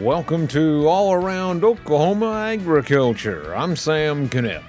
Welcome 0.00 0.48
to 0.48 0.88
All 0.88 1.12
Around 1.12 1.62
Oklahoma 1.62 2.32
Agriculture. 2.32 3.54
I'm 3.54 3.76
Sam 3.76 4.30
Knipp. 4.30 4.62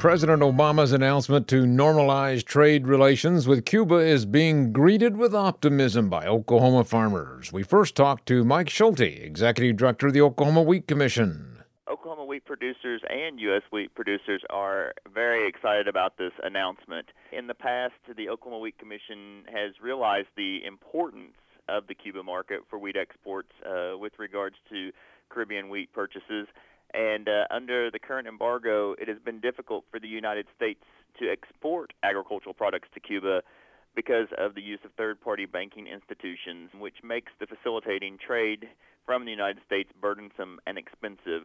President 0.00 0.42
Obama's 0.42 0.90
announcement 0.90 1.46
to 1.48 1.66
normalize 1.66 2.44
trade 2.44 2.88
relations 2.88 3.46
with 3.46 3.64
Cuba 3.64 3.98
is 3.98 4.26
being 4.26 4.72
greeted 4.72 5.16
with 5.16 5.36
optimism 5.36 6.10
by 6.10 6.26
Oklahoma 6.26 6.82
farmers. 6.82 7.52
We 7.52 7.62
first 7.62 7.94
talked 7.94 8.26
to 8.26 8.42
Mike 8.42 8.68
Schulte, 8.68 9.02
Executive 9.02 9.76
Director 9.76 10.08
of 10.08 10.14
the 10.14 10.22
Oklahoma 10.22 10.62
Wheat 10.62 10.88
Commission. 10.88 11.55
Oklahoma 11.88 12.24
wheat 12.24 12.44
producers 12.44 13.00
and 13.08 13.38
U.S. 13.40 13.62
wheat 13.70 13.94
producers 13.94 14.42
are 14.50 14.92
very 15.12 15.46
excited 15.46 15.86
about 15.86 16.18
this 16.18 16.32
announcement. 16.42 17.06
In 17.32 17.46
the 17.46 17.54
past, 17.54 17.94
the 18.16 18.28
Oklahoma 18.28 18.60
Wheat 18.60 18.78
Commission 18.78 19.44
has 19.52 19.72
realized 19.80 20.28
the 20.36 20.64
importance 20.64 21.34
of 21.68 21.86
the 21.86 21.94
Cuba 21.94 22.22
market 22.22 22.60
for 22.68 22.78
wheat 22.78 22.96
exports 22.96 23.50
uh, 23.64 23.96
with 23.96 24.12
regards 24.18 24.56
to 24.70 24.90
Caribbean 25.28 25.68
wheat 25.68 25.92
purchases. 25.92 26.48
And 26.92 27.28
uh, 27.28 27.46
under 27.50 27.90
the 27.90 27.98
current 27.98 28.26
embargo, 28.26 28.94
it 29.00 29.08
has 29.08 29.18
been 29.24 29.40
difficult 29.40 29.84
for 29.90 30.00
the 30.00 30.08
United 30.08 30.46
States 30.56 30.82
to 31.20 31.30
export 31.30 31.92
agricultural 32.02 32.54
products 32.54 32.88
to 32.94 33.00
Cuba 33.00 33.42
because 33.94 34.28
of 34.38 34.54
the 34.54 34.60
use 34.60 34.80
of 34.84 34.92
third-party 34.92 35.46
banking 35.46 35.86
institutions, 35.86 36.70
which 36.78 36.96
makes 37.02 37.32
the 37.40 37.46
facilitating 37.46 38.18
trade 38.18 38.68
from 39.06 39.24
the 39.24 39.30
United 39.30 39.58
States 39.64 39.90
burdensome 40.00 40.58
and 40.66 40.76
expensive. 40.76 41.35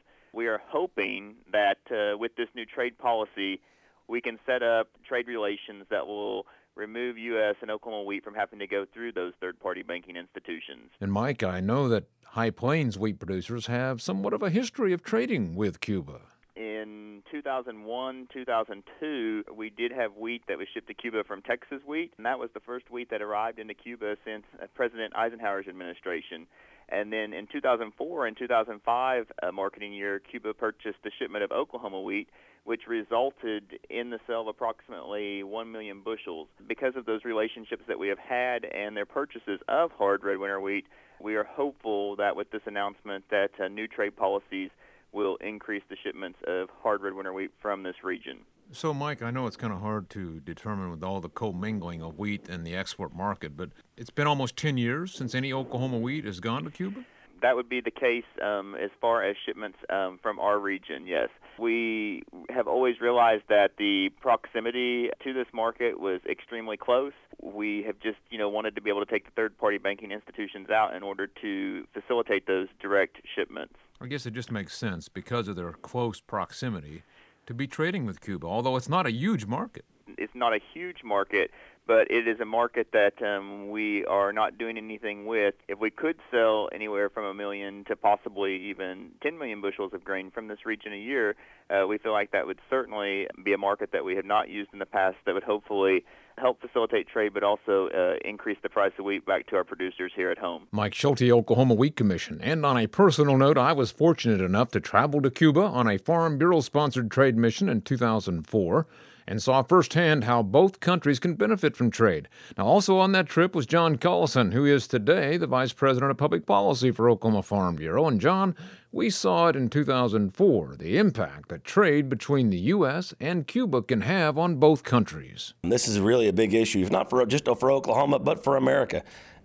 Hoping 1.01 1.35
that 1.51 1.79
uh, 1.91 2.17
with 2.17 2.35
this 2.35 2.47
new 2.55 2.65
trade 2.65 2.97
policy, 2.97 3.59
we 4.07 4.21
can 4.21 4.37
set 4.45 4.61
up 4.61 4.87
trade 5.07 5.27
relations 5.27 5.85
that 5.89 6.05
will 6.05 6.45
remove 6.75 7.17
U.S. 7.17 7.55
and 7.61 7.71
Oklahoma 7.71 8.03
wheat 8.03 8.23
from 8.23 8.35
having 8.35 8.59
to 8.59 8.67
go 8.67 8.85
through 8.93 9.11
those 9.13 9.33
third-party 9.41 9.83
banking 9.83 10.15
institutions. 10.15 10.91
And 10.99 11.11
Mike, 11.11 11.43
I 11.43 11.59
know 11.59 11.89
that 11.89 12.05
High 12.25 12.51
Plains 12.51 12.97
wheat 12.97 13.19
producers 13.19 13.67
have 13.67 14.01
somewhat 14.01 14.33
of 14.33 14.41
a 14.41 14.49
history 14.49 14.93
of 14.93 15.03
trading 15.03 15.55
with 15.55 15.79
Cuba. 15.79 16.21
In 16.55 17.23
2001, 17.31 18.27
2002, 18.31 19.45
we 19.55 19.69
did 19.69 19.91
have 19.91 20.15
wheat 20.15 20.43
that 20.47 20.57
was 20.57 20.67
shipped 20.73 20.87
to 20.87 20.93
Cuba 20.93 21.23
from 21.23 21.41
Texas 21.41 21.79
wheat, 21.85 22.13
and 22.17 22.25
that 22.25 22.39
was 22.39 22.49
the 22.53 22.59
first 22.59 22.91
wheat 22.91 23.09
that 23.09 23.21
arrived 23.21 23.59
into 23.59 23.73
Cuba 23.73 24.15
since 24.23 24.43
uh, 24.61 24.67
President 24.75 25.15
Eisenhower's 25.15 25.67
administration. 25.67 26.47
And 26.91 27.11
then 27.11 27.33
in 27.33 27.47
2004 27.51 28.27
and 28.27 28.37
2005 28.37 29.25
uh, 29.41 29.51
marketing 29.51 29.93
year, 29.93 30.19
Cuba 30.19 30.53
purchased 30.53 30.97
a 31.05 31.09
shipment 31.17 31.43
of 31.43 31.51
Oklahoma 31.51 32.01
wheat, 32.01 32.27
which 32.65 32.81
resulted 32.87 33.63
in 33.89 34.09
the 34.09 34.19
sale 34.27 34.41
of 34.41 34.47
approximately 34.47 35.41
1 35.41 35.71
million 35.71 36.01
bushels. 36.01 36.49
Because 36.67 36.93
of 36.97 37.05
those 37.05 37.23
relationships 37.23 37.83
that 37.87 37.97
we 37.97 38.09
have 38.09 38.19
had 38.19 38.65
and 38.65 38.95
their 38.95 39.05
purchases 39.05 39.61
of 39.69 39.91
hard 39.91 40.23
red 40.23 40.37
winter 40.37 40.59
wheat, 40.59 40.85
we 41.21 41.35
are 41.35 41.45
hopeful 41.45 42.17
that 42.17 42.35
with 42.35 42.51
this 42.51 42.61
announcement 42.65 43.23
that 43.31 43.51
uh, 43.63 43.67
new 43.69 43.87
trade 43.87 44.17
policies 44.17 44.69
will 45.13 45.37
increase 45.37 45.83
the 45.89 45.97
shipments 46.03 46.39
of 46.47 46.69
hard 46.81 47.01
red 47.01 47.13
winter 47.13 47.33
wheat 47.33 47.51
from 47.61 47.83
this 47.83 47.95
region. 48.03 48.39
So, 48.73 48.93
Mike, 48.93 49.21
I 49.21 49.31
know 49.31 49.47
it's 49.47 49.57
kind 49.57 49.73
of 49.73 49.81
hard 49.81 50.09
to 50.11 50.39
determine 50.39 50.91
with 50.91 51.03
all 51.03 51.19
the 51.19 51.29
commingling 51.29 52.01
of 52.01 52.17
wheat 52.17 52.47
and 52.47 52.65
the 52.65 52.73
export 52.73 53.13
market, 53.13 53.57
but 53.57 53.71
it's 53.97 54.09
been 54.09 54.27
almost 54.27 54.55
10 54.55 54.77
years 54.77 55.13
since 55.13 55.35
any 55.35 55.51
Oklahoma 55.51 55.97
wheat 55.97 56.23
has 56.23 56.39
gone 56.39 56.63
to 56.63 56.71
Cuba? 56.71 57.03
That 57.41 57.55
would 57.55 57.67
be 57.67 57.81
the 57.81 57.91
case 57.91 58.23
um, 58.41 58.75
as 58.75 58.89
far 59.01 59.23
as 59.23 59.35
shipments 59.45 59.77
um, 59.89 60.19
from 60.21 60.39
our 60.39 60.57
region, 60.57 61.05
yes. 61.05 61.27
We 61.59 62.23
have 62.49 62.67
always 62.67 62.99
realized 62.99 63.43
that 63.49 63.71
the 63.77 64.09
proximity 64.19 65.09
to 65.23 65.33
this 65.33 65.47
market 65.53 65.99
was 65.99 66.21
extremely 66.29 66.77
close. 66.77 67.13
We 67.41 67.83
have 67.83 67.99
just, 67.99 68.17
you 68.29 68.37
know, 68.37 68.49
wanted 68.49 68.75
to 68.75 68.81
be 68.81 68.89
able 68.89 69.05
to 69.05 69.11
take 69.11 69.25
the 69.25 69.31
third-party 69.35 69.79
banking 69.79 70.11
institutions 70.11 70.69
out 70.69 70.95
in 70.95 71.03
order 71.03 71.27
to 71.41 71.85
facilitate 71.93 72.47
those 72.47 72.67
direct 72.79 73.17
shipments. 73.35 73.75
I 73.99 74.07
guess 74.07 74.25
it 74.25 74.33
just 74.33 74.51
makes 74.51 74.75
sense 74.75 75.09
because 75.09 75.47
of 75.47 75.55
their 75.55 75.73
close 75.73 76.19
proximity 76.19 77.03
to 77.45 77.53
be 77.53 77.67
trading 77.67 78.05
with 78.05 78.21
Cuba, 78.21 78.47
although 78.47 78.75
it's 78.75 78.89
not 78.89 79.05
a 79.05 79.11
huge 79.11 79.45
market. 79.45 79.85
It's 80.17 80.35
not 80.35 80.53
a 80.53 80.59
huge 80.73 81.03
market, 81.03 81.51
but 81.87 82.09
it 82.11 82.27
is 82.27 82.39
a 82.39 82.45
market 82.45 82.87
that 82.93 83.21
um, 83.21 83.69
we 83.69 84.05
are 84.05 84.31
not 84.31 84.57
doing 84.57 84.77
anything 84.77 85.25
with. 85.25 85.55
If 85.67 85.79
we 85.79 85.89
could 85.89 86.17
sell 86.29 86.69
anywhere 86.73 87.09
from 87.09 87.25
a 87.25 87.33
million 87.33 87.83
to 87.85 87.95
possibly 87.95 88.55
even 88.69 89.11
10 89.23 89.37
million 89.37 89.61
bushels 89.61 89.93
of 89.93 90.03
grain 90.03 90.31
from 90.31 90.47
this 90.47 90.65
region 90.65 90.93
a 90.93 90.97
year, 90.97 91.35
uh, 91.69 91.87
we 91.87 91.97
feel 91.97 92.11
like 92.11 92.31
that 92.31 92.45
would 92.45 92.59
certainly 92.69 93.27
be 93.43 93.53
a 93.53 93.57
market 93.57 93.91
that 93.93 94.05
we 94.05 94.15
have 94.15 94.25
not 94.25 94.49
used 94.49 94.69
in 94.73 94.79
the 94.79 94.85
past 94.85 95.17
that 95.25 95.33
would 95.33 95.43
hopefully 95.43 96.05
help 96.37 96.61
facilitate 96.61 97.07
trade, 97.07 97.33
but 97.33 97.43
also 97.43 97.89
uh, 97.89 98.13
increase 98.23 98.57
the 98.63 98.69
price 98.69 98.91
of 98.97 99.05
wheat 99.05 99.25
back 99.25 99.47
to 99.47 99.55
our 99.55 99.63
producers 99.63 100.11
here 100.15 100.31
at 100.31 100.37
home. 100.37 100.67
Mike 100.71 100.93
Schulte, 100.93 101.23
Oklahoma 101.23 101.73
Wheat 101.73 101.95
Commission. 101.95 102.39
And 102.41 102.65
on 102.65 102.77
a 102.77 102.87
personal 102.87 103.37
note, 103.37 103.57
I 103.57 103.73
was 103.73 103.91
fortunate 103.91 104.41
enough 104.41 104.71
to 104.71 104.79
travel 104.79 105.21
to 105.21 105.29
Cuba 105.29 105.61
on 105.61 105.87
a 105.87 105.97
Farm 105.97 106.37
Bureau 106.37 106.61
sponsored 106.61 107.11
trade 107.11 107.37
mission 107.37 107.69
in 107.69 107.81
2004 107.81 108.87
and 109.31 109.41
saw 109.41 109.63
firsthand 109.63 110.25
how 110.25 110.43
both 110.43 110.81
countries 110.81 111.17
can 111.17 111.35
benefit 111.35 111.77
from 111.77 111.89
trade. 111.89 112.27
Now, 112.57 112.65
also 112.65 112.97
on 112.97 113.13
that 113.13 113.27
trip 113.27 113.55
was 113.55 113.65
John 113.65 113.97
Collison, 113.97 114.51
who 114.51 114.65
is 114.65 114.87
today 114.87 115.37
the 115.37 115.47
Vice 115.47 115.71
President 115.71 116.11
of 116.11 116.17
Public 116.17 116.45
Policy 116.45 116.91
for 116.91 117.09
Oklahoma 117.09 117.41
Farm 117.41 117.77
Bureau. 117.77 118.09
And 118.09 118.19
John, 118.19 118.53
we 118.91 119.09
saw 119.09 119.47
it 119.47 119.55
in 119.55 119.69
2004 119.69 120.75
the 120.77 120.97
impact 120.97 121.47
that 121.47 121.63
trade 121.63 122.09
between 122.09 122.49
the 122.49 122.59
U.S. 122.59 123.13
and 123.21 123.47
Cuba 123.47 123.81
can 123.81 124.01
have 124.01 124.37
on 124.37 124.57
both 124.57 124.83
countries. 124.83 125.53
This 125.63 125.87
is 125.87 126.01
really 126.01 126.27
a 126.27 126.33
big 126.33 126.53
issue, 126.53 126.85
not 126.91 127.09
for 127.09 127.25
just 127.25 127.45
for 127.45 127.71
Oklahoma, 127.71 128.19
but 128.19 128.43
for 128.43 128.57
America. 128.57 129.01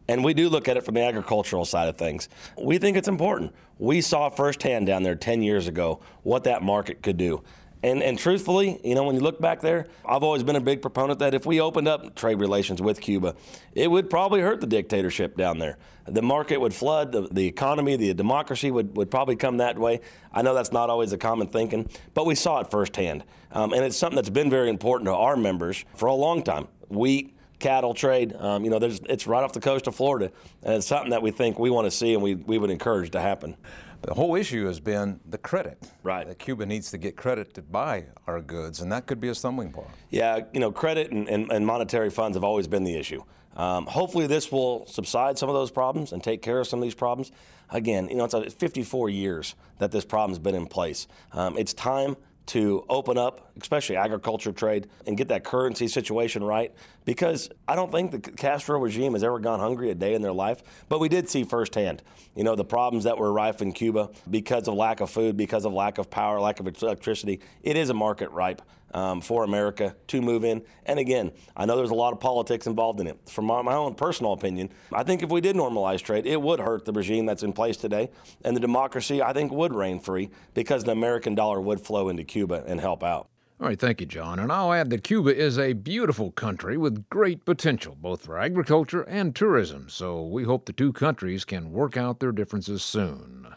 And 0.09 0.25
we 0.25 0.35
do 0.35 0.49
look 0.49 0.67
at 0.67 0.77
it 0.77 0.85
from 0.85 0.95
the 0.95 1.03
agricultural 1.03 1.65
side 1.65 1.89
of 1.89 1.97
things. 1.97 2.29
We 2.61 2.79
think 2.79 2.97
it's 2.97 3.07
important. 3.07 3.55
We 3.79 4.01
saw 4.01 4.31
firsthand 4.31 4.89
down 4.89 5.05
there 5.05 5.15
10 5.15 5.43
years 5.43 5.69
ago 5.69 6.01
what 6.25 6.43
that 6.43 6.65
market 6.65 7.03
could 7.03 7.17
do. 7.17 7.45
And, 7.87 8.03
and 8.03 8.19
truthfully, 8.19 8.81
you 8.83 8.97
know, 8.97 9.05
when 9.05 9.15
you 9.15 9.21
look 9.21 9.41
back 9.41 9.61
there, 9.61 9.87
I've 10.05 10.25
always 10.25 10.43
been 10.43 10.57
a 10.57 10.61
big 10.61 10.83
proponent 10.83 11.21
that 11.21 11.35
if 11.35 11.47
we 11.47 11.61
opened 11.61 11.87
up 11.87 12.17
trade 12.17 12.41
relations 12.41 12.83
with 12.83 13.01
Cuba, 13.01 13.37
it 13.75 13.89
would 13.89 14.11
probably 14.11 14.41
hurt 14.41 14.61
the 14.61 14.67
dictatorship 14.67 15.37
down 15.37 15.61
there. 15.61 15.79
The 16.05 16.21
market 16.21 16.61
would 16.61 16.75
flood, 16.75 17.13
the, 17.13 17.29
the 17.31 17.47
economy, 17.47 17.95
the 17.95 18.13
democracy 18.13 18.73
would, 18.73 18.97
would 18.97 19.09
probably 19.09 19.37
come 19.37 19.59
that 19.59 19.79
way. 19.79 20.01
I 20.33 20.43
know 20.43 20.53
that's 20.53 20.73
not 20.73 20.91
always 20.91 21.13
a 21.13 21.19
common 21.19 21.47
thinking, 21.47 21.89
but 22.13 22.27
we 22.27 22.35
saw 22.35 22.59
it 22.59 22.73
firsthand. 22.73 23.23
Um, 23.53 23.73
and 23.73 23.85
it's 23.85 23.97
something 23.97 24.17
that's 24.17 24.31
been 24.31 24.51
very 24.51 24.69
important 24.69 25.07
to 25.07 25.15
our 25.15 25.37
members 25.37 25.85
for 25.95 26.07
a 26.07 26.15
long 26.15 26.43
time. 26.43 26.67
Wheat, 26.89 27.36
cattle 27.59 27.95
trade. 27.95 28.35
Um, 28.39 28.65
you 28.65 28.71
know, 28.71 28.79
there's, 28.79 29.01
it's 29.09 29.27
right 29.27 29.43
off 29.43 29.53
the 29.53 29.61
coast 29.61 29.87
of 29.87 29.95
Florida, 29.95 30.31
and 30.63 30.75
it's 30.75 30.87
something 30.87 31.11
that 31.11 31.23
we 31.23 31.31
think 31.31 31.59
we 31.59 31.71
want 31.71 31.87
to 31.87 31.91
see 31.91 32.15
and 32.15 32.23
we, 32.23 32.35
we 32.35 32.59
would 32.59 32.71
encourage 32.71 33.11
to 33.13 33.21
happen. 33.21 33.57
The 34.03 34.15
whole 34.15 34.37
issue 34.37 34.67
has 34.67 34.79
been 34.79 35.21
the 35.29 35.39
credit. 35.39 35.83
Right. 36.03 36.27
That 36.27 36.39
Cuba 36.39 36.67
needs 36.67 36.91
to 36.91 36.99
get 36.99 37.17
credit 37.17 37.55
to 37.55 37.63
buy 37.63 38.05
our 38.27 38.41
goods, 38.41 38.81
and 38.81 38.93
that 38.93 39.07
could 39.07 39.21
be 39.21 39.29
a 39.29 39.35
stumbling 39.35 39.71
block. 39.71 39.91
Yeah, 40.11 40.41
you 40.53 40.61
know, 40.61 40.71
credit 40.71 41.11
and, 41.11 41.29
and, 41.29 41.51
and 41.51 41.67
monetary 41.67 42.11
funds 42.11 42.37
have 42.37 42.45
always 42.45 42.69
been 42.69 42.85
the 42.85 42.97
issue. 42.97 43.25
Um, 43.57 43.87
hopefully, 43.87 44.27
this 44.27 44.53
will 44.53 44.87
subside 44.87 45.39
some 45.39 45.49
of 45.49 45.55
those 45.55 45.71
problems 45.71 46.13
and 46.13 46.23
take 46.23 46.43
care 46.43 46.61
of 46.61 46.67
some 46.67 46.79
of 46.79 46.83
these 46.83 46.95
problems. 46.95 47.33
Again, 47.71 48.09
you 48.09 48.17
know, 48.17 48.25
it's 48.25 48.55
54 48.55 49.09
years 49.09 49.55
that 49.79 49.91
this 49.91 50.05
problem's 50.05 50.39
been 50.39 50.55
in 50.55 50.67
place. 50.67 51.09
Um, 51.33 51.57
it's 51.57 51.73
time 51.73 52.17
to 52.47 52.85
open 52.89 53.19
up, 53.19 53.51
especially 53.61 53.97
agriculture 53.97 54.53
trade, 54.53 54.89
and 55.07 55.17
get 55.17 55.29
that 55.29 55.45
currency 55.45 55.89
situation 55.89 56.43
right. 56.45 56.73
Because 57.05 57.51
I 57.67 57.77
don't 57.77 57.91
think 57.91 58.11
the 58.13 58.19
Castro 58.19 58.79
regime 58.79 59.15
has 59.15 59.25
ever 59.25 59.39
gone 59.39 59.61
hungry 59.61 59.91
a 59.91 59.95
day 59.95 60.15
in 60.15 60.23
their 60.23 60.33
life, 60.33 60.63
but 60.89 61.01
we 61.01 61.09
did 61.09 61.29
see 61.29 61.45
firsthand, 61.45 62.03
you 62.35 62.45
know, 62.45 62.55
the 62.55 62.65
problems 62.65 63.05
that 63.05 63.19
were 63.19 63.33
rife 63.33 63.63
in 63.63 63.73
Cuba 63.73 64.11
because 64.31 64.69
of 64.69 64.75
lack 64.75 65.01
of 65.01 65.11
food, 65.11 65.37
because 65.37 65.65
of 65.65 65.73
lack 65.73 65.99
of 65.99 66.11
power, 66.11 66.41
lack 66.41 66.61
of 66.61 66.83
electricity. 66.83 67.41
It 67.63 67.77
is 67.77 67.91
a 67.91 67.95
market 67.95 68.31
ripe 68.31 68.63
um, 68.95 69.21
for 69.21 69.45
America 69.45 69.95
to 70.09 70.21
move 70.21 70.45
in. 70.45 70.63
And 70.87 70.99
again, 70.99 71.33
I 71.57 71.67
know 71.67 71.77
there's 71.77 71.91
a 71.91 71.95
lot 71.95 72.13
of 72.13 72.21
politics 72.21 72.67
involved 72.67 73.01
in 73.01 73.07
it. 73.07 73.19
From 73.29 73.47
my, 73.47 73.63
my, 73.63 73.75
own 73.75 73.95
personal 73.95 74.33
opinion, 74.33 74.71
I 74.93 75.03
think 75.03 75.23
if 75.23 75.31
we 75.31 75.41
did 75.41 75.57
normalize 75.57 76.01
trade, 76.01 76.27
it 76.27 76.41
would 76.41 76.61
hurt 76.61 76.85
the 76.85 76.93
regime 76.93 77.27
that's 77.27 77.43
in 77.43 77.53
place 77.53 77.77
today. 77.77 78.11
And 78.45 78.57
the 78.57 78.61
democracy, 78.61 79.23
I 79.23 79.33
think, 79.33 79.53
would 79.53 79.75
reign 79.75 80.01
free 80.01 80.31
because 80.55 80.85
the 80.85 80.93
American 80.93 81.35
dollar 81.35 81.61
would 81.61 81.81
flow 81.81 82.09
into 82.09 82.25
Cuba 82.25 82.65
and 82.67 82.81
help 82.81 83.03
out. 83.03 83.29
All 83.59 83.67
right, 83.67 83.79
thank 83.79 84.03
you, 84.03 84.07
John. 84.07 84.39
And 84.39 84.53
I'll 84.53 84.73
add 84.73 84.91
that 84.91 85.03
Cuba 85.03 85.35
is 85.35 85.59
a 85.59 85.73
beautiful 85.73 86.31
country 86.31 86.77
with 86.77 87.09
great 87.09 87.47
potential, 87.47 87.97
both 87.99 88.23
for 88.27 88.39
agriculture 88.39 89.03
and 89.03 89.35
tourism. 89.35 89.89
So 89.89 90.27
we 90.27 90.45
hope 90.45 90.67
the 90.67 90.75
two 90.75 90.93
countries 90.93 91.47
can 91.47 91.73
work 91.73 91.97
out 91.97 92.21
their 92.21 92.33
differences 92.33 92.83
soon. 92.83 93.55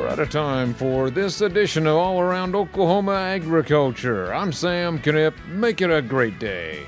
We're 0.00 0.08
out 0.08 0.18
of 0.18 0.30
time 0.30 0.72
for 0.72 1.10
this 1.10 1.42
edition 1.42 1.86
of 1.86 1.94
All 1.94 2.20
Around 2.20 2.54
Oklahoma 2.56 3.12
Agriculture. 3.12 4.32
I'm 4.32 4.50
Sam 4.50 4.98
Knipp. 4.98 5.34
Make 5.48 5.82
it 5.82 5.90
a 5.90 6.00
great 6.00 6.38
day. 6.38 6.86